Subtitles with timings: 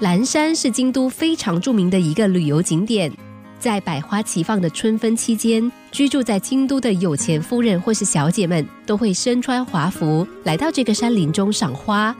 [0.00, 3.12] 蓝山是京都非常著名的一个旅游景点，
[3.60, 12.14] 在百花齐放的春分期间，居住在京都的有钱夫人或是小姐们都会身穿华服来到这个山林中赏花。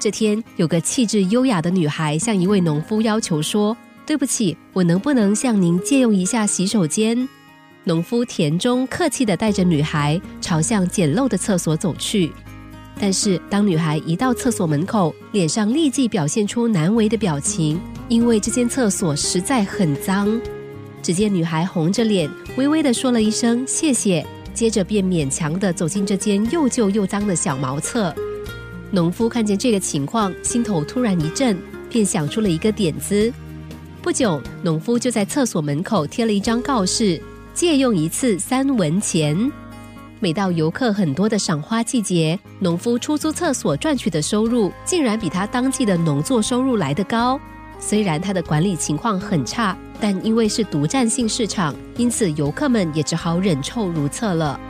[0.00, 7.28] 这天，有个气质优雅的女孩向一位农夫要求说：“对不起，我能不能向您借用一下洗手间？”
[7.84, 12.32] 农夫田中客气地带着女孩朝向简陋的厕所走去。
[13.00, 20.40] 但是，当女孩一到厕所门口，脸上立即表现出难为的表情，因为这间厕所实在很脏。
[21.02, 24.24] 只见女孩红着脸，微微地说了一声“谢谢”，
[24.54, 28.14] 接着便勉强地走进这间又旧又脏的小茅厕。
[28.92, 31.58] 农夫看见这个情况，心头突然一震，
[31.90, 33.32] 便想出了一个点子。
[34.00, 37.20] 不久，农夫就在厕所门口贴了一张告示
[37.54, 39.50] ：“借用一次三文钱。”
[40.22, 47.40] 每到游客很多的赏花季节，农夫出租厕所赚取的收入，竟然比他当季的农作收入来得高。
[47.80, 54.60] 虽然他的管理情况很差，但因为是独占性市场，因此游客们也只好忍臭如厕了。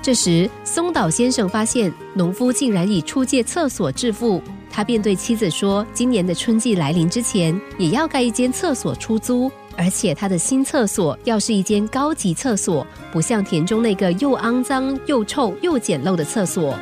[0.00, 16.78] 这时，松岛先生发现农夫竟然以出借厕所致富，他便对妻子说：“今年的春季来临之前，也要盖一间厕所出租。”而且他的新厕所要是一间高级厕所，不像田中那个又肮脏又臭又简陋的厕所。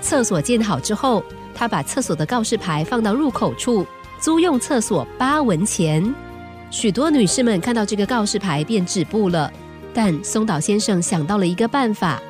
[0.00, 1.22] 厕所建好之后，
[1.54, 3.84] 他把厕所的告示牌放到入口处，
[4.20, 6.14] 租用厕所八文钱。
[6.70, 9.52] 许多女士们看到这个告示牌便止步了。
[9.92, 12.20] 但松岛先生想到了一个办法。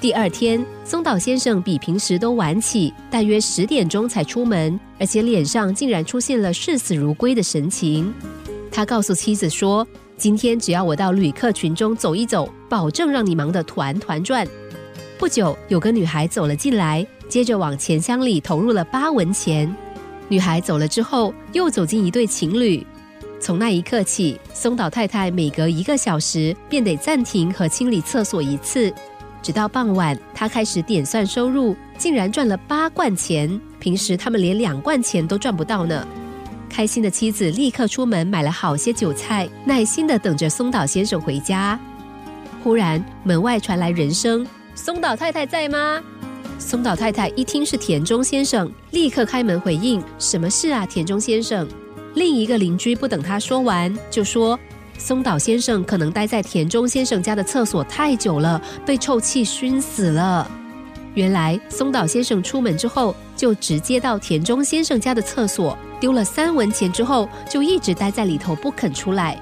[0.00, 8.12] 第二天，松岛先生比平时都晚起，大约十点钟才出门，而且脸上竟然出现了视死如归的神情。
[8.72, 14.48] 他告诉妻子说：“今天只要我到旅客群中走一走，保证让你忙得团团转。”
[15.18, 19.72] 不久，有个女孩走了进来，接着往钱箱里投入了八文钱。
[20.28, 22.84] 女孩走了之后，又走进一对情侣。
[23.38, 28.92] 从那一刻起，松岛太太每隔一个小时便得暂停和清理厕所一次，
[29.42, 33.60] 直到傍晚，她开始点算收入，竟然赚了八贯钱。
[33.78, 36.06] 平时他们连两贯钱都赚不到呢。
[36.72, 41.78] 开心的妻子立刻出门买了好些酒菜，耐心的等着松岛先生回家。
[42.64, 46.02] 忽然门外传来人声：“松岛太太在吗？”
[46.58, 51.68] 松岛太太一听是田中先生，立刻开门回应：“什么事啊，田中先生？”
[52.14, 54.58] 另一个邻居不等他说完，就说
[54.96, 60.50] ：“松岛先生可能待在田中先生家的厕所太久了，被臭气熏死了。”
[61.14, 69.38] 原来松岛先生出门之后，就直接到田中先生家的厕所丢了三文钱，之后就一直待在里头不肯出来。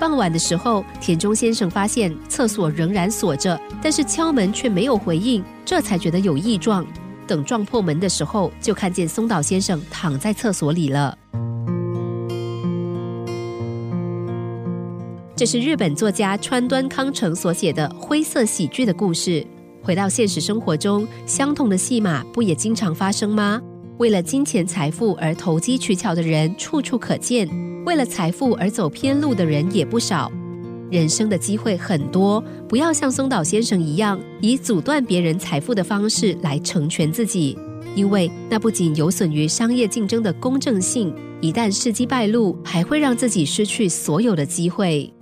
[0.00, 6.84] 傍晚的时候，田中先生发现厕所仍然锁着，但是敲门却没有回应，这才觉得有异状。
[7.26, 11.16] 等撞破门的时候，就看见松岛先生躺在厕所里了。
[15.36, 19.46] 这是日本作家川端康成所写的灰色喜剧的故事。
[19.82, 23.60] 回到现实生活中，相同的戏码不也经常发生吗？
[23.98, 27.48] 为了金钱财富而投机取巧的人处处可见，
[27.84, 30.30] 为了财富而走偏路的人也不少。
[30.90, 37.58] 人生的机会很多，不要像松岛先生一样，以阻断别人财富的方式来成全自己，
[37.96, 45.12] 因为那不仅有损于商业竞争的公正性，一旦事机败露，还会让自己失去所有的机会。